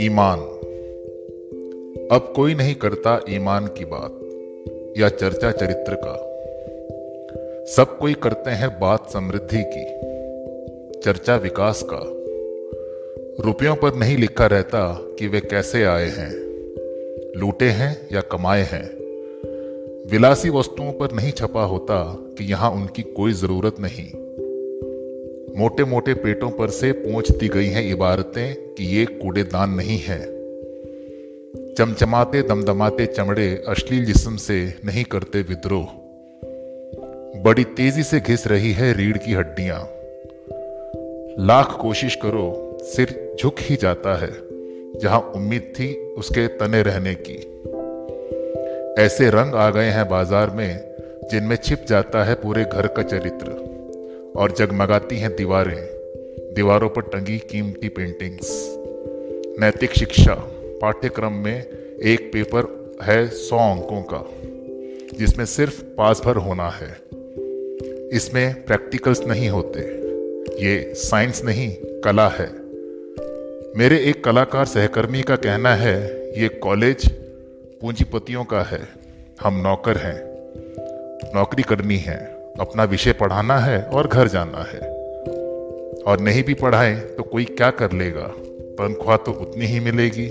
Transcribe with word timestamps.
ईमान। 0.00 0.38
अब 2.12 2.32
कोई 2.36 2.54
नहीं 2.54 2.74
करता 2.74 3.20
ईमान 3.30 3.66
की 3.66 3.84
बात 3.84 4.18
या 4.98 5.08
चर्चा 5.08 5.50
चरित्र 5.50 5.94
का। 5.94 6.28
सब 7.66 7.98
कोई 7.98 8.14
करते 8.14 8.50
हैं 8.50 8.80
बात 8.80 9.10
समृद्धि 9.10 9.64
की, 9.66 9.84
चर्चा 11.00 11.36
विकास 11.36 11.82
का। 11.92 12.00
रुपयों 13.44 13.76
पर 13.76 13.94
नहीं 13.94 14.16
लिखा 14.16 14.46
रहता 14.46 14.98
कि 15.18 15.26
वे 15.26 15.40
कैसे 15.40 15.84
आए 15.84 16.08
हैं, 16.08 16.32
लूटे 17.36 17.64
हैं 17.64 18.08
या 18.12 18.20
कमाए 18.20 18.62
हैं। 18.62 19.02
विलासी 20.10 20.50
वस्तुओं 20.50 20.92
पर 20.92 21.12
नहीं 21.12 21.32
छपा 21.32 21.64
होता 21.64 22.16
कि 22.38 22.44
यहाँ 22.44 22.70
उनकी 22.70 23.02
कोई 23.02 23.32
ज़रूरत 23.32 23.76
नहीं। 23.80 24.10
मोटे 25.56 25.84
मोटे 25.84 26.14
पेटों 26.14 26.50
पर 26.50 26.70
से 26.70 26.92
पहुँचती 26.92 27.48
गई 27.48 27.66
हैं 27.66 27.82
इबारतें 27.84 28.54
कि 28.74 28.84
ये 28.96 29.04
कूड़ेदान 29.04 29.70
नहीं 29.70 29.98
है। 29.98 30.20
चमचमाते, 31.74 32.42
दमदमाते 32.42 33.06
चमड़े 33.06 33.64
अश्लील 33.68 34.04
जिस्म 34.04 34.36
से 34.36 34.74
नहीं 34.84 35.04
करते 35.04 35.42
विद्रोह। 35.42 35.88
बड़ी 37.42 37.64
तेज़ी 37.64 38.02
से 38.02 38.20
घिस 38.20 38.46
रही 38.46 38.72
है 38.72 38.92
रीढ़ 38.92 39.16
की 39.16 39.32
हड्डियाँ। 39.32 39.78
लाख 41.38 41.76
कोशिश 41.80 42.14
करो, 42.14 42.78
सिर 42.82 43.36
झुक 43.40 43.60
ही 43.60 43.76
जाता 43.76 44.14
है, 44.16 44.32
जहाँ 44.98 45.20
उम्मीद 45.36 45.72
थी 45.78 45.94
उसके 46.18 46.46
तने 46.46 46.82
रहने 46.82 47.14
की। 47.14 47.36
ऐसे 49.02 49.30
रंग 49.30 49.54
आ 49.54 49.70
गए 49.70 49.88
हैं 49.88 50.08
बाज़ार 50.08 50.50
में, 50.50 50.80
जिनमें 51.30 51.56
छिप 51.56 51.84
जाता 51.88 52.24
है 52.24 52.34
पूरे 52.34 52.64
घर 52.64 52.86
का 52.86 53.02
चरित्र। 53.02 53.61
और 54.36 54.52
जगमगाती 54.52 55.18
हैं 55.18 55.36
दीवारें, 55.36 55.88
दीवारों 56.54 56.88
पर 56.88 57.02
टंगी 57.02 57.38
कीमती 57.38 57.88
पेंटिंग्स 57.88 58.78
नैतिक 59.60 59.90
शिक्षा, 59.90 60.34
पाठ्यक्रम 60.82 61.32
में 61.32 61.66
एक 62.02 62.30
पेपर 62.32 62.94
है 63.02 63.28
सौ 63.28 63.56
अंकों 63.56 64.02
का, 64.02 64.24
जिसमें 65.18 65.44
सिर्फ़ 65.44 65.82
पास 65.82 66.22
भर 66.24 66.36
होना 66.36 66.68
है। 66.68 66.96
इसमें 68.12 68.64
प्रैक्टिकल्स 68.64 69.26
नहीं 69.26 69.48
होते, 69.48 69.80
ये 70.64 70.94
साइंस 70.94 71.44
नहीं, 71.44 71.76
कला 72.00 72.28
है। 72.28 72.46
मेरे 73.78 73.98
एक 73.98 74.24
कलाकार 74.24 74.64
सहकर्मी 74.64 75.22
का 75.22 75.36
कहना 75.36 75.74
है, 75.74 75.96
ये 76.42 76.48
कॉलेज 76.48 77.12
पूंजीपतियों 77.80 78.44
का 78.44 78.62
है, 78.62 78.88
हम 79.40 79.60
नौकर 79.60 79.96
हैं, 79.96 80.20
नौकरी 81.34 81.62
करनी 81.62 81.96
है। 81.96 82.31
अपना 82.60 82.84
विषय 82.84 83.12
पढ़ाना 83.12 83.58
है 83.58 83.82
और 83.82 84.06
घर 84.06 84.28
जाना 84.28 84.58
है। 84.58 84.78
और 86.02 86.20
नहीं 86.20 86.42
भी 86.42 86.54
पढ़ाए 86.54 86.94
तो 86.94 87.22
कोई 87.22 87.44
क्या 87.44 87.70
कर 87.70 87.92
लेगा? 87.92 88.26
तनख्वाह 88.78 89.16
तो 89.16 89.32
उतनी 89.32 89.66
ही 89.66 89.80
मिलेगी। 89.80 90.26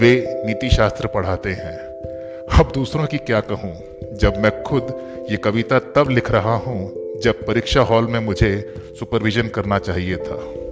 वे 0.00 0.42
नीति 0.46 0.70
शास्त्र 0.70 1.06
पढ़ाते 1.06 1.50
हैं। 1.50 1.76
अब 2.60 2.72
दूसरों 2.74 3.06
की 3.06 3.18
क्या 3.18 3.40
कहूँ? 3.40 3.74
जब 4.16 4.36
मैं 4.36 4.62
खुद 4.62 4.94
ये 5.30 5.36
कविता 5.36 5.78
तब 5.78 6.10
लिख 6.10 6.30
रहा 6.30 6.54
हूँ 6.54 6.94
जब 7.20 7.46
परीक्षा 7.46 7.80
हॉल 7.80 8.06
में 8.06 8.20
मुझे 8.20 8.74
सुपरविजन 8.98 9.48
करना 9.48 9.78
चाहिए 9.78 10.16
था। 10.16 10.63